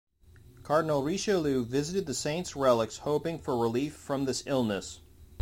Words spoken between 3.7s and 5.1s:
from this illness.